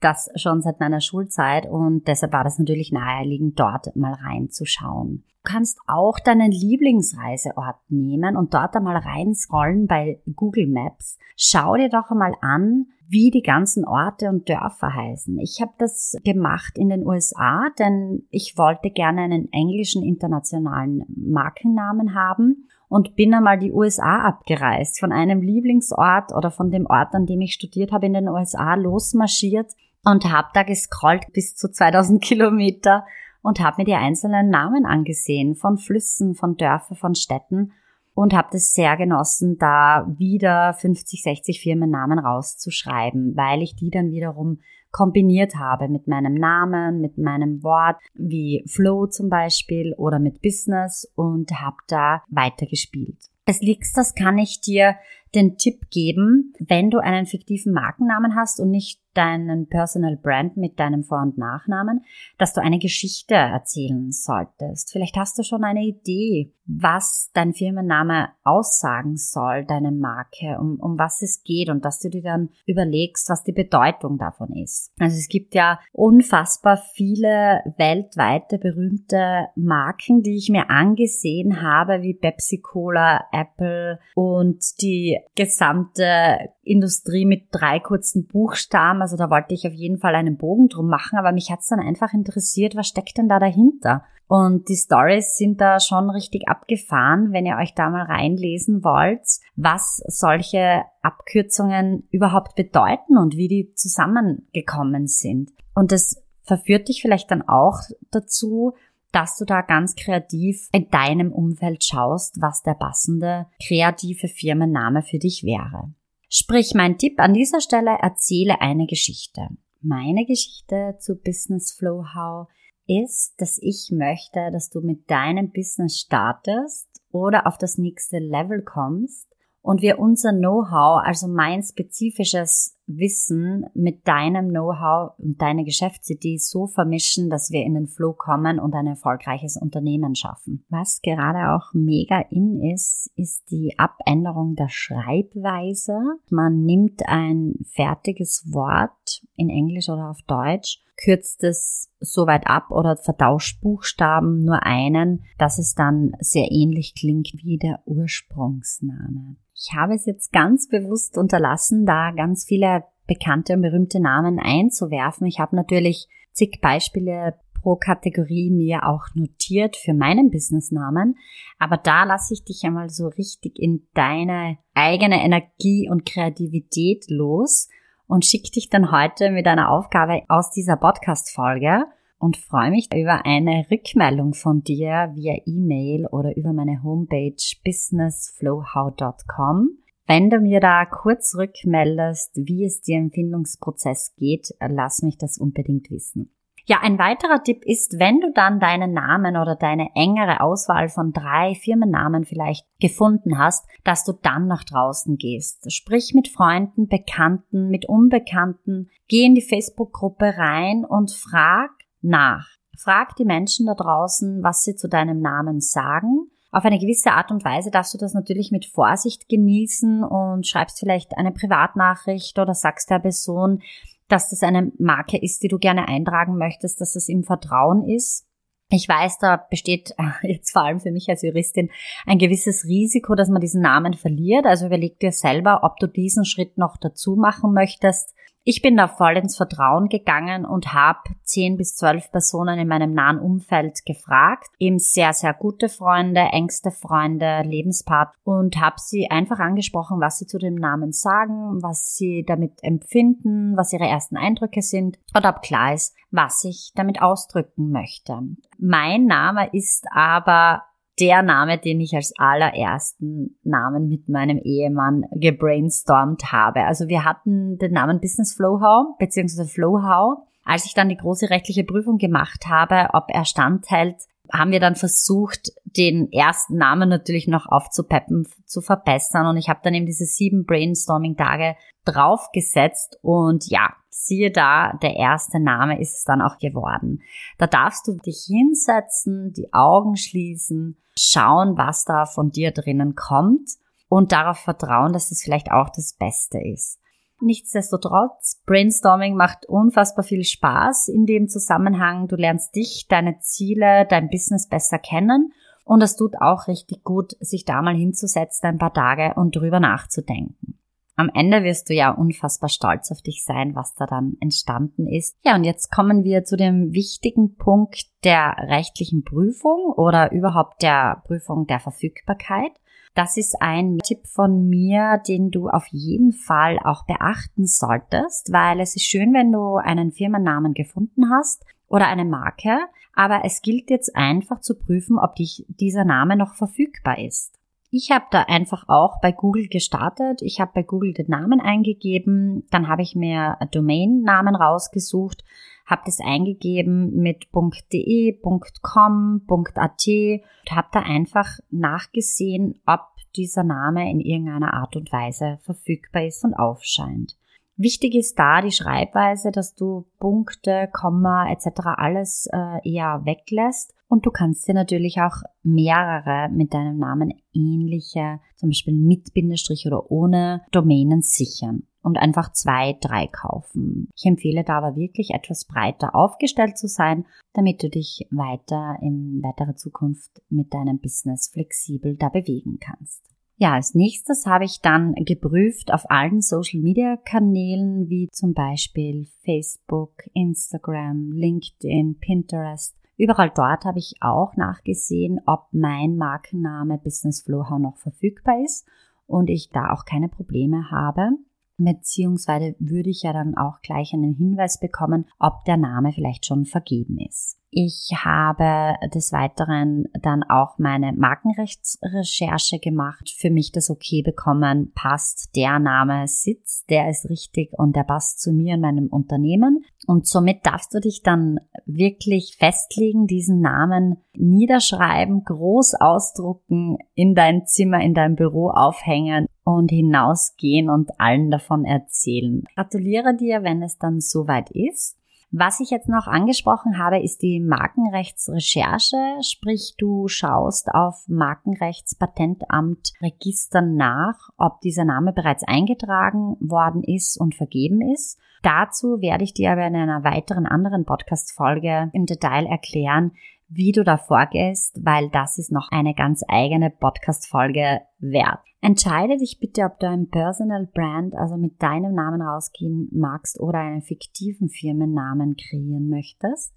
Das 0.00 0.30
schon 0.34 0.62
seit 0.62 0.80
meiner 0.80 1.00
Schulzeit 1.00 1.66
und 1.66 2.08
deshalb 2.08 2.32
war 2.32 2.42
das 2.42 2.58
natürlich 2.58 2.90
naheliegend, 2.90 3.60
dort 3.60 3.94
mal 3.96 4.14
reinzuschauen. 4.14 5.24
Du 5.44 5.52
kannst 5.52 5.78
auch 5.86 6.18
deinen 6.18 6.50
Lieblingsreiseort 6.50 7.76
nehmen 7.88 8.36
und 8.36 8.54
dort 8.54 8.74
einmal 8.76 8.96
reinscrollen 8.96 9.86
bei 9.86 10.20
Google 10.34 10.66
Maps. 10.66 11.18
Schau 11.36 11.76
dir 11.76 11.88
doch 11.88 12.10
einmal 12.10 12.34
an, 12.40 12.86
wie 13.10 13.30
die 13.30 13.42
ganzen 13.42 13.84
Orte 13.84 14.28
und 14.28 14.48
Dörfer 14.48 14.94
heißen. 14.94 15.36
Ich 15.40 15.58
habe 15.60 15.72
das 15.78 16.16
gemacht 16.22 16.78
in 16.78 16.88
den 16.88 17.04
USA, 17.04 17.68
denn 17.78 18.22
ich 18.30 18.54
wollte 18.56 18.90
gerne 18.90 19.22
einen 19.22 19.52
englischen 19.52 20.04
internationalen 20.04 21.04
Markennamen 21.08 22.14
haben 22.14 22.68
und 22.88 23.16
bin 23.16 23.34
einmal 23.34 23.58
die 23.58 23.72
USA 23.72 24.20
abgereist, 24.20 25.00
von 25.00 25.10
einem 25.10 25.42
Lieblingsort 25.42 26.32
oder 26.32 26.52
von 26.52 26.70
dem 26.70 26.86
Ort, 26.86 27.12
an 27.14 27.26
dem 27.26 27.40
ich 27.40 27.54
studiert 27.54 27.90
habe 27.90 28.06
in 28.06 28.12
den 28.12 28.28
USA, 28.28 28.76
losmarschiert 28.76 29.72
und 30.04 30.30
habe 30.30 30.48
da 30.54 30.62
gescrollt 30.62 31.32
bis 31.32 31.56
zu 31.56 31.70
2000 31.70 32.22
Kilometer 32.22 33.04
und 33.42 33.58
habe 33.58 33.78
mir 33.78 33.86
die 33.86 33.94
einzelnen 33.94 34.50
Namen 34.50 34.86
angesehen 34.86 35.56
von 35.56 35.78
Flüssen, 35.78 36.34
von 36.36 36.56
Dörfern, 36.56 36.96
von 36.96 37.14
Städten 37.16 37.72
und 38.14 38.34
habe 38.34 38.48
das 38.52 38.72
sehr 38.72 38.96
genossen, 38.96 39.56
da 39.58 40.06
wieder 40.18 40.74
50, 40.74 41.22
60 41.22 41.60
Firmennamen 41.60 42.18
rauszuschreiben, 42.18 43.36
weil 43.36 43.62
ich 43.62 43.76
die 43.76 43.90
dann 43.90 44.10
wiederum 44.10 44.58
kombiniert 44.90 45.54
habe 45.56 45.88
mit 45.88 46.08
meinem 46.08 46.34
Namen, 46.34 47.00
mit 47.00 47.16
meinem 47.16 47.62
Wort, 47.62 48.00
wie 48.14 48.64
Flow 48.66 49.06
zum 49.06 49.28
Beispiel 49.28 49.94
oder 49.96 50.18
mit 50.18 50.42
Business 50.42 51.10
und 51.14 51.52
habe 51.60 51.76
da 51.88 52.22
weitergespielt. 52.28 53.30
Als 53.46 53.60
nächstes 53.62 54.14
kann 54.14 54.38
ich 54.38 54.60
dir 54.60 54.96
den 55.34 55.56
Tipp 55.56 55.90
geben, 55.90 56.52
wenn 56.58 56.90
du 56.90 56.98
einen 56.98 57.26
fiktiven 57.26 57.72
Markennamen 57.72 58.34
hast 58.34 58.60
und 58.60 58.70
nicht 58.70 58.99
deinen 59.14 59.68
Personal 59.68 60.16
Brand 60.16 60.56
mit 60.56 60.78
deinem 60.78 61.04
Vor- 61.04 61.22
und 61.22 61.38
Nachnamen, 61.38 62.04
dass 62.38 62.52
du 62.52 62.60
eine 62.60 62.78
Geschichte 62.78 63.34
erzählen 63.34 64.12
solltest. 64.12 64.92
Vielleicht 64.92 65.16
hast 65.16 65.38
du 65.38 65.42
schon 65.42 65.64
eine 65.64 65.82
Idee, 65.82 66.52
was 66.66 67.30
dein 67.34 67.52
Firmenname 67.52 68.28
aussagen 68.44 69.16
soll, 69.16 69.64
deine 69.64 69.90
Marke, 69.90 70.58
um, 70.60 70.78
um 70.78 70.98
was 70.98 71.20
es 71.22 71.42
geht 71.42 71.68
und 71.68 71.84
dass 71.84 71.98
du 71.98 72.08
dir 72.08 72.22
dann 72.22 72.50
überlegst, 72.66 73.28
was 73.28 73.42
die 73.42 73.52
Bedeutung 73.52 74.18
davon 74.18 74.52
ist. 74.54 74.92
Also 75.00 75.16
es 75.16 75.28
gibt 75.28 75.54
ja 75.54 75.80
unfassbar 75.92 76.76
viele 76.76 77.62
weltweite 77.76 78.58
berühmte 78.58 79.48
Marken, 79.56 80.22
die 80.22 80.36
ich 80.36 80.48
mir 80.48 80.70
angesehen 80.70 81.60
habe, 81.60 82.02
wie 82.02 82.14
Pepsi 82.14 82.58
Cola, 82.58 83.24
Apple 83.32 83.98
und 84.14 84.80
die 84.80 85.18
gesamte 85.34 86.50
Industrie 86.62 87.24
mit 87.24 87.48
drei 87.50 87.80
kurzen 87.80 88.26
Buchstaben 88.26 88.99
Also 89.00 89.16
da 89.16 89.30
wollte 89.30 89.54
ich 89.54 89.66
auf 89.66 89.72
jeden 89.72 89.98
Fall 89.98 90.14
einen 90.14 90.36
Bogen 90.36 90.68
drum 90.68 90.88
machen, 90.88 91.18
aber 91.18 91.32
mich 91.32 91.50
hat's 91.50 91.68
dann 91.68 91.80
einfach 91.80 92.12
interessiert, 92.12 92.76
was 92.76 92.88
steckt 92.88 93.18
denn 93.18 93.28
da 93.28 93.38
dahinter? 93.38 94.04
Und 94.26 94.68
die 94.68 94.76
Stories 94.76 95.36
sind 95.36 95.60
da 95.60 95.80
schon 95.80 96.08
richtig 96.08 96.48
abgefahren, 96.48 97.32
wenn 97.32 97.46
ihr 97.46 97.56
euch 97.56 97.74
da 97.74 97.90
mal 97.90 98.04
reinlesen 98.04 98.84
wollt, 98.84 99.22
was 99.56 100.02
solche 100.06 100.84
Abkürzungen 101.02 102.06
überhaupt 102.10 102.54
bedeuten 102.54 103.18
und 103.18 103.36
wie 103.36 103.48
die 103.48 103.72
zusammengekommen 103.74 105.08
sind. 105.08 105.50
Und 105.74 105.90
das 105.90 106.22
verführt 106.42 106.88
dich 106.88 107.02
vielleicht 107.02 107.30
dann 107.30 107.42
auch 107.42 107.80
dazu, 108.12 108.74
dass 109.12 109.36
du 109.36 109.44
da 109.44 109.62
ganz 109.62 109.96
kreativ 109.96 110.68
in 110.72 110.88
deinem 110.90 111.32
Umfeld 111.32 111.84
schaust, 111.84 112.40
was 112.40 112.62
der 112.62 112.74
passende 112.74 113.46
kreative 113.66 114.28
Firmenname 114.28 115.02
für 115.02 115.18
dich 115.18 115.42
wäre. 115.42 115.92
Sprich, 116.32 116.74
mein 116.76 116.96
Tipp 116.96 117.18
an 117.18 117.34
dieser 117.34 117.60
Stelle, 117.60 117.98
erzähle 118.00 118.60
eine 118.60 118.86
Geschichte. 118.86 119.48
Meine 119.80 120.24
Geschichte 120.26 120.96
zu 121.00 121.16
Business 121.16 121.72
Flow 121.72 122.04
How 122.14 122.46
ist, 122.86 123.34
dass 123.38 123.58
ich 123.60 123.90
möchte, 123.92 124.50
dass 124.52 124.70
du 124.70 124.80
mit 124.80 125.10
deinem 125.10 125.50
Business 125.50 125.98
startest 125.98 126.88
oder 127.10 127.48
auf 127.48 127.58
das 127.58 127.78
nächste 127.78 128.18
Level 128.18 128.62
kommst 128.62 129.29
und 129.62 129.82
wir 129.82 129.98
unser 129.98 130.32
Know-how, 130.32 131.02
also 131.04 131.28
mein 131.28 131.62
spezifisches 131.62 132.76
Wissen 132.86 133.66
mit 133.74 134.06
deinem 134.08 134.48
Know-how 134.48 135.12
und 135.18 135.40
deine 135.40 135.64
Geschäftsidee 135.64 136.38
so 136.38 136.66
vermischen, 136.66 137.30
dass 137.30 137.50
wir 137.50 137.62
in 137.64 137.74
den 137.74 137.86
Flow 137.86 138.12
kommen 138.12 138.58
und 138.58 138.74
ein 138.74 138.86
erfolgreiches 138.86 139.56
Unternehmen 139.56 140.14
schaffen. 140.14 140.64
Was 140.70 141.00
gerade 141.02 141.54
auch 141.54 141.72
mega 141.72 142.20
in 142.30 142.60
ist, 142.72 143.12
ist 143.16 143.50
die 143.50 143.78
Abänderung 143.78 144.54
der 144.56 144.68
Schreibweise. 144.68 145.98
Man 146.30 146.64
nimmt 146.64 147.02
ein 147.06 147.54
fertiges 147.72 148.44
Wort 148.50 149.22
in 149.36 149.50
Englisch 149.50 149.88
oder 149.88 150.10
auf 150.10 150.22
Deutsch, 150.26 150.82
kürzt 151.02 151.42
es 151.44 151.90
so 151.98 152.26
weit 152.26 152.46
ab 152.46 152.70
oder 152.70 152.96
vertauscht 152.96 153.60
Buchstaben 153.60 154.44
nur 154.44 154.64
einen, 154.64 155.24
dass 155.38 155.58
es 155.58 155.74
dann 155.74 156.12
sehr 156.20 156.50
ähnlich 156.50 156.94
klingt 156.94 157.32
wie 157.42 157.58
der 157.58 157.80
Ursprungsname. 157.86 159.36
Ich 159.54 159.74
habe 159.74 159.94
es 159.94 160.06
jetzt 160.06 160.32
ganz 160.32 160.68
bewusst 160.68 161.18
unterlassen, 161.18 161.84
da 161.86 162.12
ganz 162.12 162.44
viele 162.46 162.84
bekannte 163.06 163.54
und 163.54 163.62
berühmte 163.62 164.00
Namen 164.00 164.38
einzuwerfen. 164.38 165.26
Ich 165.26 165.38
habe 165.38 165.56
natürlich 165.56 166.08
zig 166.32 166.60
Beispiele 166.62 167.34
pro 167.60 167.76
Kategorie 167.76 168.50
mir 168.50 168.86
auch 168.86 169.14
notiert 169.14 169.76
für 169.76 169.92
meinen 169.92 170.30
Businessnamen. 170.30 171.16
Aber 171.58 171.76
da 171.76 172.04
lasse 172.04 172.34
ich 172.34 172.44
dich 172.44 172.62
einmal 172.64 172.88
so 172.88 173.08
richtig 173.08 173.58
in 173.58 173.86
deine 173.94 174.58
eigene 174.74 175.22
Energie 175.22 175.88
und 175.90 176.06
Kreativität 176.06 177.04
los 177.08 177.68
und 178.10 178.26
schicke 178.26 178.50
dich 178.50 178.68
dann 178.68 178.90
heute 178.90 179.30
mit 179.30 179.46
einer 179.46 179.70
Aufgabe 179.70 180.22
aus 180.28 180.50
dieser 180.50 180.76
Podcast-Folge 180.76 181.84
und 182.18 182.36
freue 182.36 182.70
mich 182.70 182.92
über 182.92 183.24
eine 183.24 183.64
Rückmeldung 183.70 184.34
von 184.34 184.62
dir 184.62 185.12
via 185.14 185.36
E-Mail 185.46 186.06
oder 186.06 186.36
über 186.36 186.52
meine 186.52 186.82
Homepage 186.82 187.36
businessflowhow.com. 187.64 189.78
Wenn 190.06 190.28
du 190.28 190.40
mir 190.40 190.58
da 190.58 190.86
kurz 190.86 191.36
rückmeldest, 191.36 192.32
wie 192.34 192.64
es 192.64 192.80
dir 192.80 192.98
im 192.98 193.12
Findungsprozess 193.12 194.16
geht, 194.16 194.48
lass 194.58 195.02
mich 195.02 195.16
das 195.16 195.38
unbedingt 195.38 195.88
wissen. 195.90 196.34
Ja, 196.66 196.78
ein 196.82 196.98
weiterer 196.98 197.42
Tipp 197.42 197.64
ist, 197.64 197.98
wenn 197.98 198.20
du 198.20 198.32
dann 198.32 198.60
deinen 198.60 198.92
Namen 198.92 199.36
oder 199.36 199.56
deine 199.56 199.88
engere 199.94 200.40
Auswahl 200.40 200.88
von 200.88 201.12
drei 201.12 201.54
Firmennamen 201.54 202.24
vielleicht 202.24 202.66
gefunden 202.80 203.38
hast, 203.38 203.66
dass 203.84 204.04
du 204.04 204.12
dann 204.12 204.46
nach 204.46 204.64
draußen 204.64 205.16
gehst. 205.16 205.72
Sprich 205.72 206.12
mit 206.14 206.28
Freunden, 206.28 206.88
Bekannten, 206.88 207.68
mit 207.68 207.86
Unbekannten, 207.86 208.90
geh 209.08 209.24
in 209.24 209.34
die 209.34 209.42
Facebook-Gruppe 209.42 210.34
rein 210.36 210.84
und 210.84 211.10
frag, 211.10 211.70
nach. 212.02 212.48
Frag 212.78 213.14
die 213.16 213.24
Menschen 213.24 213.66
da 213.66 213.74
draußen, 213.74 214.42
was 214.42 214.62
sie 214.62 214.74
zu 214.74 214.88
deinem 214.88 215.20
Namen 215.20 215.60
sagen. 215.60 216.30
Auf 216.52 216.64
eine 216.64 216.78
gewisse 216.78 217.12
Art 217.12 217.30
und 217.30 217.44
Weise 217.44 217.70
darfst 217.70 217.94
du 217.94 217.98
das 217.98 218.12
natürlich 218.12 218.50
mit 218.50 218.66
Vorsicht 218.66 219.28
genießen 219.28 220.02
und 220.02 220.46
schreibst 220.46 220.80
vielleicht 220.80 221.16
eine 221.16 221.30
Privatnachricht 221.30 222.38
oder 222.38 222.54
sagst 222.54 222.90
der 222.90 222.98
Person, 222.98 223.62
dass 224.10 224.30
das 224.30 224.42
eine 224.42 224.72
Marke 224.78 225.16
ist, 225.16 225.42
die 225.42 225.48
du 225.48 225.58
gerne 225.58 225.88
eintragen 225.88 226.36
möchtest, 226.36 226.80
dass 226.80 226.96
es 226.96 227.08
im 227.08 227.24
Vertrauen 227.24 227.88
ist. 227.88 228.26
Ich 228.72 228.88
weiß, 228.88 229.18
da 229.18 229.36
besteht 229.36 229.94
jetzt 230.22 230.52
vor 230.52 230.62
allem 230.62 230.80
für 230.80 230.92
mich 230.92 231.08
als 231.08 231.22
Juristin 231.22 231.70
ein 232.06 232.18
gewisses 232.18 232.64
Risiko, 232.64 233.14
dass 233.14 233.28
man 233.28 233.40
diesen 233.40 233.62
Namen 233.62 233.94
verliert. 233.94 234.46
Also 234.46 234.66
überleg 234.66 234.98
dir 235.00 235.12
selber, 235.12 235.60
ob 235.62 235.78
du 235.78 235.86
diesen 235.86 236.24
Schritt 236.24 236.56
noch 236.56 236.76
dazu 236.76 237.16
machen 237.16 237.52
möchtest. 237.52 238.14
Ich 238.42 238.62
bin 238.62 238.76
da 238.76 238.88
voll 238.88 239.18
ins 239.18 239.36
Vertrauen 239.36 239.88
gegangen 239.88 240.46
und 240.46 240.72
habe 240.72 241.00
zehn 241.22 241.58
bis 241.58 241.76
zwölf 241.76 242.10
Personen 242.10 242.58
in 242.58 242.68
meinem 242.68 242.94
nahen 242.94 243.18
Umfeld 243.18 243.84
gefragt, 243.84 244.48
eben 244.58 244.78
sehr, 244.78 245.12
sehr 245.12 245.34
gute 245.34 245.68
Freunde, 245.68 246.20
engste 246.20 246.70
Freunde, 246.70 247.42
Lebenspartner 247.44 248.14
und 248.24 248.58
habe 248.58 248.76
sie 248.78 249.10
einfach 249.10 249.38
angesprochen, 249.40 250.00
was 250.00 250.18
sie 250.18 250.26
zu 250.26 250.38
dem 250.38 250.54
Namen 250.54 250.92
sagen, 250.92 251.62
was 251.62 251.94
sie 251.96 252.24
damit 252.26 252.62
empfinden, 252.62 253.56
was 253.56 253.74
ihre 253.74 253.86
ersten 253.86 254.16
Eindrücke 254.16 254.62
sind 254.62 254.98
und 255.14 255.26
ob 255.26 255.42
klar 255.42 255.74
ist, 255.74 255.94
was 256.10 256.42
ich 256.44 256.72
damit 256.74 257.02
ausdrücken 257.02 257.70
möchte. 257.70 258.18
Mein 258.58 259.04
Name 259.04 259.50
ist 259.52 259.86
aber 259.92 260.62
der 261.00 261.22
Name, 261.22 261.58
den 261.58 261.80
ich 261.80 261.94
als 261.94 262.12
allerersten 262.18 263.38
Namen 263.42 263.88
mit 263.88 264.08
meinem 264.08 264.38
Ehemann 264.38 265.06
gebrainstormt 265.12 266.32
habe. 266.32 266.64
Also 266.64 266.88
wir 266.88 267.04
hatten 267.04 267.58
den 267.58 267.72
Namen 267.72 268.00
Business 268.00 268.34
Flowhow 268.34 268.96
bzw. 268.98 269.44
Flowhow. 269.44 270.26
Als 270.44 270.66
ich 270.66 270.74
dann 270.74 270.88
die 270.88 270.96
große 270.96 271.30
rechtliche 271.30 271.64
Prüfung 271.64 271.98
gemacht 271.98 272.46
habe, 272.46 272.90
ob 272.92 273.04
er 273.08 273.24
standhält, 273.24 273.96
haben 274.32 274.52
wir 274.52 274.60
dann 274.60 274.76
versucht, 274.76 275.52
den 275.64 276.10
ersten 276.12 276.56
Namen 276.56 276.88
natürlich 276.88 277.28
noch 277.28 277.46
aufzupeppen, 277.46 278.26
zu 278.46 278.60
verbessern. 278.60 279.26
Und 279.26 279.36
ich 279.36 279.48
habe 279.48 279.60
dann 279.62 279.74
eben 279.74 279.86
diese 279.86 280.04
sieben 280.04 280.44
Brainstorming-Tage 280.44 281.56
draufgesetzt. 281.84 282.98
Und 283.02 283.48
ja, 283.48 283.74
siehe 283.88 284.30
da, 284.30 284.72
der 284.82 284.96
erste 284.96 285.40
Name 285.40 285.80
ist 285.80 285.96
es 285.96 286.04
dann 286.04 286.22
auch 286.22 286.38
geworden. 286.38 287.02
Da 287.38 287.46
darfst 287.46 287.86
du 287.86 287.96
dich 287.96 288.24
hinsetzen, 288.26 289.32
die 289.32 289.52
Augen 289.52 289.96
schließen, 289.96 290.76
schauen, 290.98 291.56
was 291.56 291.84
da 291.84 292.06
von 292.06 292.30
dir 292.30 292.50
drinnen 292.50 292.94
kommt 292.94 293.50
und 293.88 294.12
darauf 294.12 294.38
vertrauen, 294.38 294.92
dass 294.92 295.10
es 295.10 295.22
vielleicht 295.22 295.50
auch 295.50 295.68
das 295.70 295.94
Beste 295.94 296.38
ist. 296.40 296.79
Nichtsdestotrotz, 297.20 298.42
Brainstorming 298.46 299.14
macht 299.14 299.46
unfassbar 299.46 300.04
viel 300.04 300.24
Spaß 300.24 300.88
in 300.88 301.06
dem 301.06 301.28
Zusammenhang. 301.28 302.08
Du 302.08 302.16
lernst 302.16 302.54
dich, 302.54 302.86
deine 302.88 303.18
Ziele, 303.20 303.86
dein 303.88 304.08
Business 304.08 304.48
besser 304.48 304.78
kennen 304.78 305.32
und 305.64 305.82
es 305.82 305.96
tut 305.96 306.16
auch 306.20 306.48
richtig 306.48 306.82
gut, 306.82 307.16
sich 307.20 307.44
da 307.44 307.62
mal 307.62 307.76
hinzusetzen, 307.76 308.48
ein 308.48 308.58
paar 308.58 308.74
Tage 308.74 309.14
und 309.14 309.36
drüber 309.36 309.60
nachzudenken. 309.60 310.58
Am 310.96 311.10
Ende 311.14 311.44
wirst 311.44 311.70
du 311.70 311.74
ja 311.74 311.92
unfassbar 311.92 312.50
stolz 312.50 312.90
auf 312.90 313.00
dich 313.00 313.24
sein, 313.24 313.54
was 313.54 313.74
da 313.74 313.86
dann 313.86 314.16
entstanden 314.20 314.86
ist. 314.86 315.16
Ja, 315.24 315.34
und 315.34 315.44
jetzt 315.44 315.70
kommen 315.70 316.04
wir 316.04 316.24
zu 316.24 316.36
dem 316.36 316.74
wichtigen 316.74 317.36
Punkt 317.36 317.86
der 318.04 318.36
rechtlichen 318.48 319.04
Prüfung 319.04 319.72
oder 319.76 320.12
überhaupt 320.12 320.60
der 320.60 321.02
Prüfung 321.06 321.46
der 321.46 321.60
Verfügbarkeit. 321.60 322.52
Das 322.94 323.16
ist 323.16 323.40
ein 323.40 323.78
Tipp 323.78 324.06
von 324.06 324.48
mir, 324.48 325.00
den 325.06 325.30
du 325.30 325.48
auf 325.48 325.66
jeden 325.68 326.12
Fall 326.12 326.58
auch 326.58 326.84
beachten 326.86 327.46
solltest, 327.46 328.32
weil 328.32 328.60
es 328.60 328.74
ist 328.74 328.86
schön, 328.86 329.14
wenn 329.14 329.30
du 329.30 329.56
einen 329.56 329.92
Firmennamen 329.92 330.54
gefunden 330.54 331.10
hast 331.10 331.44
oder 331.68 331.86
eine 331.86 332.04
Marke, 332.04 332.58
aber 332.94 333.22
es 333.24 333.42
gilt 333.42 333.70
jetzt 333.70 333.94
einfach 333.94 334.40
zu 334.40 334.58
prüfen, 334.58 334.98
ob 334.98 335.14
dich 335.14 335.46
dieser 335.48 335.84
Name 335.84 336.16
noch 336.16 336.34
verfügbar 336.34 336.98
ist. 336.98 337.40
Ich 337.70 337.92
habe 337.92 338.06
da 338.10 338.22
einfach 338.22 338.64
auch 338.68 339.00
bei 339.00 339.12
Google 339.12 339.46
gestartet. 339.46 340.22
Ich 340.22 340.40
habe 340.40 340.50
bei 340.52 340.64
Google 340.64 340.92
den 340.92 341.06
Namen 341.06 341.40
eingegeben, 341.40 342.44
dann 342.50 342.66
habe 342.66 342.82
ich 342.82 342.96
mir 342.96 343.38
Domain-Namen 343.52 344.34
rausgesucht, 344.34 345.24
habe 345.70 345.82
das 345.86 346.00
eingegeben 346.00 346.96
mit 346.96 347.28
.de, 347.72 348.20
.com, 348.60 349.22
.at 349.54 349.86
und 349.86 350.52
habe 350.56 350.68
da 350.72 350.80
einfach 350.80 351.38
nachgesehen, 351.50 352.60
ob 352.66 352.80
dieser 353.16 353.44
Name 353.44 353.90
in 353.90 354.00
irgendeiner 354.00 354.54
Art 354.54 354.76
und 354.76 354.92
Weise 354.92 355.38
verfügbar 355.42 356.04
ist 356.04 356.24
und 356.24 356.34
aufscheint. 356.34 357.16
Wichtig 357.62 357.94
ist 357.94 358.18
da 358.18 358.40
die 358.40 358.52
Schreibweise, 358.52 359.30
dass 359.30 359.54
du 359.54 359.84
Punkte, 359.98 360.66
Komma 360.72 361.30
etc. 361.30 361.60
alles 361.76 362.26
äh, 362.32 362.66
eher 362.66 363.02
weglässt 363.04 363.74
und 363.86 364.06
du 364.06 364.10
kannst 364.10 364.48
dir 364.48 364.54
natürlich 364.54 365.02
auch 365.02 365.16
mehrere 365.42 366.30
mit 366.30 366.54
deinem 366.54 366.78
Namen 366.78 367.12
ähnliche, 367.34 368.20
zum 368.36 368.48
Beispiel 368.48 368.72
mit 368.72 369.12
Bindestrich 369.12 369.66
oder 369.66 369.90
ohne 369.90 370.40
Domänen 370.52 371.02
sichern 371.02 371.64
und 371.82 371.98
einfach 371.98 372.32
zwei, 372.32 372.78
drei 372.80 373.08
kaufen. 373.08 373.90
Ich 373.94 374.06
empfehle 374.06 374.42
da 374.42 374.56
aber 374.56 374.76
wirklich 374.76 375.10
etwas 375.10 375.44
breiter 375.44 375.94
aufgestellt 375.94 376.56
zu 376.56 376.66
sein, 376.66 377.04
damit 377.34 377.62
du 377.62 377.68
dich 377.68 378.06
weiter 378.10 378.78
in 378.80 379.20
weiterer 379.22 379.56
Zukunft 379.56 380.22
mit 380.30 380.54
deinem 380.54 380.78
Business 380.78 381.28
flexibel 381.28 381.94
da 381.96 382.08
bewegen 382.08 382.58
kannst. 382.58 383.09
Ja, 383.42 383.54
als 383.54 383.74
nächstes 383.74 384.26
habe 384.26 384.44
ich 384.44 384.60
dann 384.60 384.94
geprüft 384.96 385.72
auf 385.72 385.90
allen 385.90 386.20
Social-Media-Kanälen 386.20 387.88
wie 387.88 388.10
zum 388.12 388.34
Beispiel 388.34 389.06
Facebook, 389.24 389.94
Instagram, 390.12 391.12
LinkedIn, 391.12 391.96
Pinterest. 392.00 392.76
Überall 392.98 393.32
dort 393.34 393.64
habe 393.64 393.78
ich 393.78 393.94
auch 394.02 394.36
nachgesehen, 394.36 395.20
ob 395.24 395.46
mein 395.52 395.96
Markenname 395.96 396.76
Business 396.76 397.22
Flowhow 397.22 397.58
noch 397.58 397.78
verfügbar 397.78 398.44
ist 398.44 398.68
und 399.06 399.30
ich 399.30 399.48
da 399.48 399.70
auch 399.72 399.86
keine 399.86 400.10
Probleme 400.10 400.70
habe 400.70 401.16
beziehungsweise 401.64 402.54
würde 402.58 402.90
ich 402.90 403.02
ja 403.02 403.12
dann 403.12 403.36
auch 403.36 403.60
gleich 403.60 403.92
einen 403.92 404.14
Hinweis 404.14 404.58
bekommen, 404.58 405.06
ob 405.18 405.44
der 405.44 405.56
Name 405.56 405.92
vielleicht 405.92 406.26
schon 406.26 406.44
vergeben 406.44 406.98
ist. 406.98 407.39
Ich 407.52 407.90
habe 407.96 408.76
des 408.94 409.12
Weiteren 409.12 409.86
dann 410.00 410.22
auch 410.22 410.58
meine 410.58 410.92
Markenrechtsrecherche 410.92 412.60
gemacht, 412.60 413.10
für 413.18 413.30
mich 413.30 413.50
das 413.50 413.70
okay 413.70 414.02
bekommen, 414.02 414.70
passt 414.76 415.34
der 415.34 415.58
Name 415.58 416.06
Sitz, 416.06 416.64
der 416.66 416.88
ist 416.88 417.10
richtig 417.10 417.50
und 417.58 417.74
der 417.74 417.82
passt 417.82 418.20
zu 418.20 418.32
mir 418.32 418.54
in 418.54 418.60
meinem 418.60 418.86
Unternehmen. 418.86 419.64
Und 419.88 420.06
somit 420.06 420.46
darfst 420.46 420.72
du 420.74 420.78
dich 420.78 421.02
dann 421.02 421.40
wirklich 421.66 422.36
festlegen, 422.38 423.08
diesen 423.08 423.40
Namen 423.40 423.96
niederschreiben, 424.14 425.24
groß 425.24 425.74
ausdrucken, 425.80 426.78
in 426.94 427.16
dein 427.16 427.46
Zimmer, 427.46 427.80
in 427.80 427.94
dein 427.94 428.14
Büro 428.14 428.50
aufhängen 428.50 429.26
und 429.42 429.72
hinausgehen 429.72 430.70
und 430.70 431.00
allen 431.00 431.32
davon 431.32 431.64
erzählen. 431.64 432.44
Gratuliere 432.54 433.16
dir, 433.16 433.42
wenn 433.42 433.60
es 433.62 433.78
dann 433.78 434.00
soweit 434.00 434.50
ist. 434.50 434.99
Was 435.32 435.60
ich 435.60 435.70
jetzt 435.70 435.88
noch 435.88 436.08
angesprochen 436.08 436.76
habe, 436.76 437.00
ist 437.00 437.22
die 437.22 437.38
Markenrechtsrecherche, 437.38 438.96
sprich 439.22 439.74
du 439.78 440.08
schaust 440.08 440.74
auf 440.74 441.04
Markenrechtspatentamt 441.06 442.94
Registern 443.00 443.76
nach, 443.76 444.30
ob 444.38 444.60
dieser 444.60 444.84
Name 444.84 445.12
bereits 445.12 445.44
eingetragen 445.44 446.36
worden 446.40 446.82
ist 446.82 447.16
und 447.16 447.36
vergeben 447.36 447.80
ist. 447.80 448.18
Dazu 448.42 449.00
werde 449.00 449.22
ich 449.22 449.32
dir 449.32 449.52
aber 449.52 449.68
in 449.68 449.76
einer 449.76 450.02
weiteren 450.02 450.46
anderen 450.46 450.84
Podcast-Folge 450.84 451.90
im 451.92 452.06
Detail 452.06 452.46
erklären, 452.46 453.12
wie 453.50 453.72
du 453.72 453.82
da 453.82 453.98
vorgehst, 453.98 454.78
weil 454.84 455.10
das 455.10 455.38
ist 455.38 455.50
noch 455.50 455.68
eine 455.72 455.94
ganz 455.94 456.22
eigene 456.28 456.70
Podcast-Folge 456.70 457.80
wert. 457.98 458.40
Entscheide 458.62 459.16
dich 459.16 459.38
bitte, 459.40 459.62
ob 459.62 459.80
du 459.80 459.88
ein 459.88 460.08
Personal 460.08 460.68
Brand, 460.72 461.14
also 461.16 461.36
mit 461.36 461.60
deinem 461.60 461.94
Namen 461.94 462.22
rausgehen 462.22 462.88
magst 462.92 463.40
oder 463.40 463.58
einen 463.58 463.82
fiktiven 463.82 464.48
Firmennamen 464.48 465.36
kreieren 465.36 465.88
möchtest. 465.88 466.54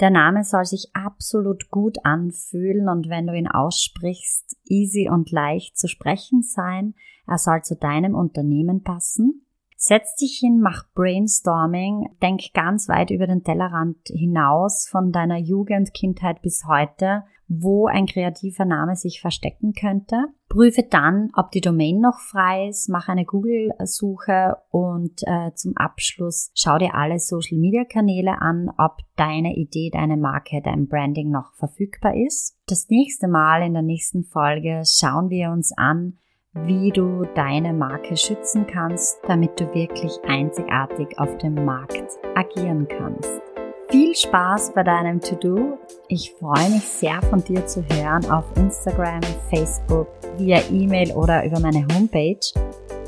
Der 0.00 0.10
Name 0.10 0.44
soll 0.44 0.64
sich 0.64 0.90
absolut 0.94 1.70
gut 1.70 1.98
anfühlen 2.04 2.88
und 2.88 3.08
wenn 3.08 3.26
du 3.26 3.34
ihn 3.34 3.48
aussprichst, 3.48 4.56
easy 4.64 5.08
und 5.10 5.30
leicht 5.30 5.78
zu 5.78 5.88
sprechen 5.88 6.42
sein. 6.42 6.94
Er 7.26 7.38
soll 7.38 7.62
zu 7.62 7.76
deinem 7.76 8.14
Unternehmen 8.14 8.82
passen. 8.82 9.46
Setz 9.84 10.14
dich 10.14 10.38
hin, 10.38 10.60
mach 10.60 10.84
Brainstorming, 10.94 12.14
denk 12.22 12.54
ganz 12.54 12.88
weit 12.88 13.10
über 13.10 13.26
den 13.26 13.42
Tellerrand 13.42 13.96
hinaus 14.06 14.86
von 14.88 15.10
deiner 15.10 15.38
Jugend, 15.38 15.92
Kindheit 15.92 16.40
bis 16.40 16.62
heute, 16.68 17.24
wo 17.48 17.88
ein 17.88 18.06
kreativer 18.06 18.64
Name 18.64 18.94
sich 18.94 19.20
verstecken 19.20 19.72
könnte. 19.72 20.26
Prüfe 20.48 20.84
dann, 20.88 21.32
ob 21.34 21.50
die 21.50 21.60
Domain 21.60 21.98
noch 21.98 22.20
frei 22.20 22.68
ist, 22.68 22.90
mach 22.90 23.08
eine 23.08 23.24
Google-Suche 23.24 24.56
und 24.70 25.20
äh, 25.26 25.52
zum 25.54 25.76
Abschluss 25.76 26.52
schau 26.54 26.78
dir 26.78 26.94
alle 26.94 27.18
Social-Media-Kanäle 27.18 28.40
an, 28.40 28.70
ob 28.78 28.98
deine 29.16 29.56
Idee, 29.56 29.90
deine 29.92 30.16
Marke, 30.16 30.62
dein 30.62 30.86
Branding 30.86 31.32
noch 31.32 31.54
verfügbar 31.54 32.14
ist. 32.14 32.56
Das 32.68 32.88
nächste 32.88 33.26
Mal 33.26 33.66
in 33.66 33.72
der 33.72 33.82
nächsten 33.82 34.22
Folge 34.22 34.84
schauen 34.86 35.28
wir 35.28 35.50
uns 35.50 35.76
an, 35.76 36.18
wie 36.54 36.90
du 36.90 37.24
deine 37.34 37.72
Marke 37.72 38.16
schützen 38.16 38.66
kannst, 38.66 39.18
damit 39.26 39.58
du 39.58 39.72
wirklich 39.74 40.12
einzigartig 40.26 41.18
auf 41.18 41.38
dem 41.38 41.64
Markt 41.64 42.18
agieren 42.34 42.86
kannst. 42.88 43.40
Viel 43.88 44.14
Spaß 44.14 44.72
bei 44.74 44.82
deinem 44.82 45.20
To-Do. 45.20 45.78
Ich 46.08 46.32
freue 46.38 46.70
mich 46.70 46.84
sehr 46.84 47.20
von 47.22 47.44
dir 47.44 47.66
zu 47.66 47.84
hören 47.92 48.24
auf 48.30 48.44
Instagram, 48.56 49.20
Facebook, 49.50 50.08
via 50.38 50.60
E-Mail 50.70 51.12
oder 51.12 51.44
über 51.44 51.60
meine 51.60 51.86
Homepage. 51.94 52.40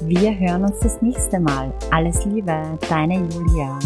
Wir 0.02 0.38
hören 0.38 0.64
uns 0.64 0.80
das 0.80 1.00
nächste 1.00 1.40
Mal. 1.40 1.72
Alles 1.90 2.24
Liebe, 2.26 2.78
deine 2.88 3.14
Julia. 3.14 3.78